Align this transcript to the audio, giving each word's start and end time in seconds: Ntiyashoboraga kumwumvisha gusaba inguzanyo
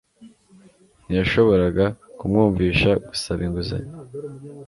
Ntiyashoboraga 1.05 1.85
kumwumvisha 2.17 2.91
gusaba 3.07 3.39
inguzanyo 3.47 3.93